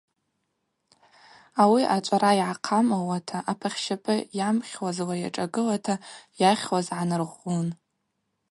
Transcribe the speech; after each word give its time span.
Ауи 1.61 1.83
ачӏвара 1.95 2.31
йгӏахъамылуата, 2.39 3.37
апахьщапӏы 3.51 4.15
йамхьуазла 4.37 5.15
йашӏагылата 5.21 5.95
йахьуаз 6.39 6.87
гӏанаргъвгъвун. 6.95 7.67